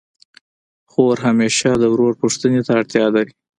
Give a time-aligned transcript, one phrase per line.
[0.91, 3.33] خور همېشه د ورور پوښتني ته اړتیا لري.